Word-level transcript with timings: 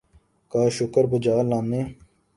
کا 0.51 0.61
شکر 0.77 1.03
بجا 1.11 1.37
لانے 1.49 1.81